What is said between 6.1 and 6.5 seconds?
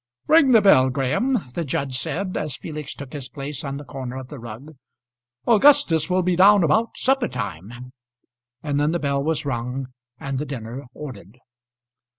be